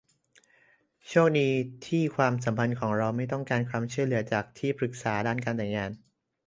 [1.07, 1.49] โชคดี
[1.87, 5.91] ที่ความสัมพันธ์ของเราไม่ต้องการความช่วยเหลือจากที่ปรึกษาด้านการแต่งงาน